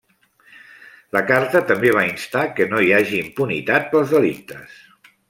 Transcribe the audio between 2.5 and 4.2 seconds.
que no hi hagi impunitat pels